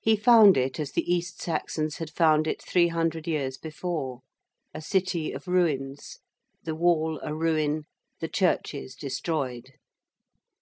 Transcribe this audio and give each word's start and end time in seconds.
He 0.00 0.16
found 0.16 0.56
it 0.56 0.80
as 0.80 0.92
the 0.92 1.02
East 1.02 1.42
Saxons 1.42 1.98
had 1.98 2.08
found 2.08 2.46
it 2.46 2.62
three 2.62 2.88
hundred 2.88 3.26
years 3.26 3.58
before, 3.58 4.22
a 4.72 4.80
city 4.80 5.32
of 5.32 5.46
ruins; 5.46 6.20
the 6.62 6.74
wall 6.74 7.20
a 7.22 7.34
ruin; 7.34 7.84
the 8.20 8.28
churches 8.28 8.94
destroyed. 8.94 9.74